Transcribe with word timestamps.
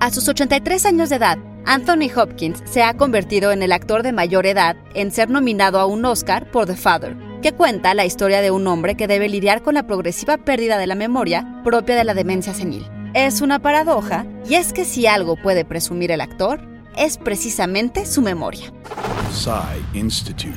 A 0.00 0.10
sus 0.10 0.26
83 0.28 0.86
años 0.86 1.10
de 1.10 1.16
edad, 1.16 1.38
Anthony 1.66 2.10
Hopkins 2.16 2.62
se 2.64 2.82
ha 2.82 2.96
convertido 2.96 3.52
en 3.52 3.62
el 3.62 3.70
actor 3.70 4.02
de 4.02 4.12
mayor 4.12 4.46
edad 4.46 4.74
en 4.94 5.12
ser 5.12 5.28
nominado 5.28 5.78
a 5.78 5.84
un 5.84 6.02
Oscar 6.06 6.50
por 6.50 6.64
The 6.64 6.74
Father, 6.74 7.14
que 7.42 7.52
cuenta 7.52 7.92
la 7.92 8.06
historia 8.06 8.40
de 8.40 8.50
un 8.50 8.66
hombre 8.66 8.94
que 8.96 9.06
debe 9.06 9.28
lidiar 9.28 9.62
con 9.62 9.74
la 9.74 9.86
progresiva 9.86 10.38
pérdida 10.38 10.78
de 10.78 10.86
la 10.86 10.94
memoria 10.94 11.60
propia 11.64 11.96
de 11.96 12.04
la 12.04 12.14
demencia 12.14 12.54
senil. 12.54 12.88
Es 13.12 13.42
una 13.42 13.58
paradoja, 13.58 14.24
y 14.48 14.54
es 14.54 14.72
que 14.72 14.86
si 14.86 15.06
algo 15.06 15.36
puede 15.36 15.66
presumir 15.66 16.12
el 16.12 16.22
actor, 16.22 16.66
es 16.96 17.18
precisamente 17.18 18.06
su 18.06 18.22
memoria. 18.22 18.72
Institute. 19.92 20.56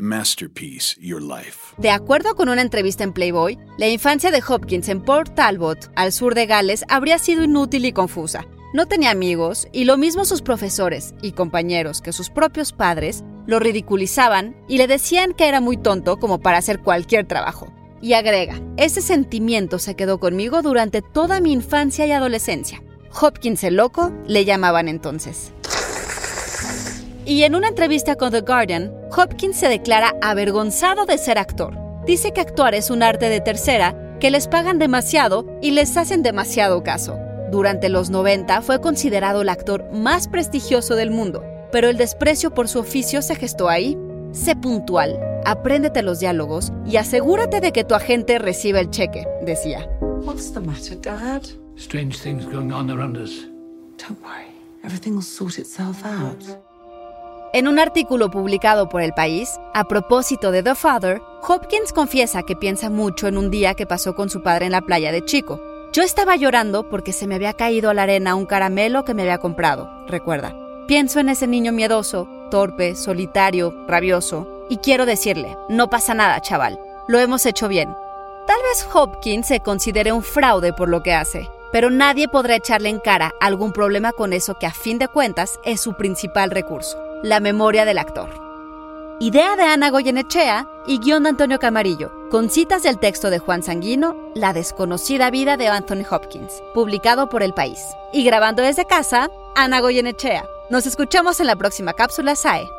Masterpiece 0.00 0.96
Your 0.98 1.20
Life. 1.20 1.74
De 1.76 1.90
acuerdo 1.90 2.34
con 2.34 2.48
una 2.48 2.62
entrevista 2.62 3.04
en 3.04 3.12
Playboy, 3.12 3.58
la 3.76 3.88
infancia 3.88 4.30
de 4.30 4.42
Hopkins 4.48 4.88
en 4.88 5.02
Port 5.02 5.34
Talbot, 5.34 5.90
al 5.94 6.10
sur 6.12 6.34
de 6.34 6.46
Gales, 6.46 6.84
habría 6.88 7.18
sido 7.18 7.44
inútil 7.44 7.84
y 7.84 7.92
confusa. 7.92 8.46
No 8.78 8.86
tenía 8.86 9.10
amigos 9.10 9.66
y 9.72 9.86
lo 9.86 9.96
mismo 9.96 10.24
sus 10.24 10.40
profesores 10.40 11.12
y 11.20 11.32
compañeros 11.32 12.00
que 12.00 12.12
sus 12.12 12.30
propios 12.30 12.72
padres 12.72 13.24
lo 13.44 13.58
ridiculizaban 13.58 14.54
y 14.68 14.78
le 14.78 14.86
decían 14.86 15.32
que 15.32 15.48
era 15.48 15.60
muy 15.60 15.76
tonto 15.76 16.20
como 16.20 16.38
para 16.38 16.58
hacer 16.58 16.78
cualquier 16.78 17.26
trabajo. 17.26 17.72
Y 18.00 18.12
agrega, 18.12 18.60
ese 18.76 19.02
sentimiento 19.02 19.80
se 19.80 19.96
quedó 19.96 20.20
conmigo 20.20 20.62
durante 20.62 21.02
toda 21.02 21.40
mi 21.40 21.52
infancia 21.52 22.06
y 22.06 22.12
adolescencia. 22.12 22.80
Hopkins 23.20 23.64
el 23.64 23.74
loco 23.74 24.12
le 24.28 24.44
llamaban 24.44 24.86
entonces. 24.86 25.50
Y 27.24 27.42
en 27.42 27.56
una 27.56 27.66
entrevista 27.66 28.14
con 28.14 28.30
The 28.30 28.42
Guardian, 28.42 28.92
Hopkins 29.10 29.56
se 29.56 29.66
declara 29.66 30.14
avergonzado 30.22 31.04
de 31.04 31.18
ser 31.18 31.38
actor. 31.38 31.76
Dice 32.06 32.30
que 32.30 32.42
actuar 32.42 32.76
es 32.76 32.90
un 32.90 33.02
arte 33.02 33.28
de 33.28 33.40
tercera, 33.40 34.16
que 34.20 34.30
les 34.30 34.46
pagan 34.46 34.78
demasiado 34.78 35.46
y 35.60 35.72
les 35.72 35.96
hacen 35.96 36.22
demasiado 36.22 36.84
caso. 36.84 37.18
Durante 37.50 37.88
los 37.88 38.10
90 38.10 38.60
fue 38.60 38.80
considerado 38.80 39.40
el 39.40 39.48
actor 39.48 39.90
más 39.92 40.28
prestigioso 40.28 40.96
del 40.96 41.10
mundo, 41.10 41.42
pero 41.72 41.88
el 41.88 41.96
desprecio 41.96 42.52
por 42.52 42.68
su 42.68 42.80
oficio 42.80 43.22
se 43.22 43.34
gestó 43.36 43.68
ahí. 43.68 43.96
Sé 44.32 44.54
puntual, 44.54 45.18
apréndete 45.46 46.02
los 46.02 46.20
diálogos 46.20 46.72
y 46.86 46.96
asegúrate 46.96 47.60
de 47.60 47.72
que 47.72 47.84
tu 47.84 47.94
agente 47.94 48.38
reciba 48.38 48.80
el 48.80 48.90
cheque, 48.90 49.26
decía. 49.42 49.88
What's 50.22 50.52
the 50.52 50.60
matter, 50.60 51.00
Dad? 51.00 51.42
Strange 51.76 52.18
things 52.18 52.44
going 52.44 52.70
on 52.70 52.90
around 52.90 53.16
us. 53.16 53.46
Don't 53.96 54.20
worry, 54.22 54.52
everything 54.84 55.12
will 55.12 55.22
sort 55.22 55.58
itself 55.58 56.04
out. 56.04 56.44
En 57.54 57.66
un 57.66 57.78
artículo 57.78 58.30
publicado 58.30 58.90
por 58.90 59.00
El 59.00 59.14
País, 59.14 59.48
a 59.72 59.84
propósito 59.84 60.50
de 60.50 60.62
The 60.62 60.74
Father, 60.74 61.22
Hopkins 61.48 61.94
confiesa 61.94 62.42
que 62.42 62.56
piensa 62.56 62.90
mucho 62.90 63.26
en 63.26 63.38
un 63.38 63.50
día 63.50 63.72
que 63.72 63.86
pasó 63.86 64.14
con 64.14 64.28
su 64.28 64.42
padre 64.42 64.66
en 64.66 64.72
la 64.72 64.82
playa 64.82 65.12
de 65.12 65.24
Chico. 65.24 65.58
Yo 65.98 66.04
estaba 66.04 66.36
llorando 66.36 66.88
porque 66.88 67.12
se 67.12 67.26
me 67.26 67.34
había 67.34 67.54
caído 67.54 67.90
a 67.90 67.94
la 67.94 68.04
arena 68.04 68.36
un 68.36 68.46
caramelo 68.46 69.04
que 69.04 69.14
me 69.14 69.22
había 69.22 69.38
comprado, 69.38 69.90
recuerda. 70.06 70.54
Pienso 70.86 71.18
en 71.18 71.28
ese 71.28 71.48
niño 71.48 71.72
miedoso, 71.72 72.28
torpe, 72.52 72.94
solitario, 72.94 73.74
rabioso, 73.88 74.46
y 74.68 74.76
quiero 74.76 75.06
decirle, 75.06 75.56
no 75.68 75.90
pasa 75.90 76.14
nada, 76.14 76.40
chaval, 76.40 76.78
lo 77.08 77.18
hemos 77.18 77.44
hecho 77.46 77.66
bien. 77.66 77.96
Tal 78.46 78.58
vez 78.62 78.86
Hopkins 78.94 79.48
se 79.48 79.58
considere 79.58 80.12
un 80.12 80.22
fraude 80.22 80.72
por 80.72 80.88
lo 80.88 81.02
que 81.02 81.14
hace, 81.14 81.50
pero 81.72 81.90
nadie 81.90 82.28
podrá 82.28 82.54
echarle 82.54 82.90
en 82.90 83.00
cara 83.00 83.32
algún 83.40 83.72
problema 83.72 84.12
con 84.12 84.32
eso 84.32 84.56
que 84.56 84.66
a 84.66 84.72
fin 84.72 85.00
de 85.00 85.08
cuentas 85.08 85.58
es 85.64 85.80
su 85.80 85.94
principal 85.94 86.52
recurso. 86.52 86.96
La 87.24 87.40
memoria 87.40 87.84
del 87.84 87.98
actor. 87.98 88.47
Idea 89.20 89.56
de 89.56 89.64
Ana 89.64 89.90
Goyenechea 89.90 90.68
y 90.86 91.00
guion 91.00 91.24
de 91.24 91.30
Antonio 91.30 91.58
Camarillo, 91.58 92.12
con 92.30 92.48
citas 92.48 92.84
del 92.84 93.00
texto 93.00 93.30
de 93.30 93.40
Juan 93.40 93.64
Sanguino, 93.64 94.14
La 94.36 94.52
desconocida 94.52 95.28
vida 95.32 95.56
de 95.56 95.66
Anthony 95.66 96.04
Hopkins, 96.08 96.62
publicado 96.72 97.28
por 97.28 97.42
El 97.42 97.52
País. 97.52 97.80
Y 98.12 98.22
grabando 98.22 98.62
desde 98.62 98.84
casa, 98.84 99.28
Ana 99.56 99.80
Goyenechea. 99.80 100.44
Nos 100.70 100.86
escuchamos 100.86 101.40
en 101.40 101.48
la 101.48 101.56
próxima 101.56 101.94
cápsula 101.94 102.36
SAE. 102.36 102.70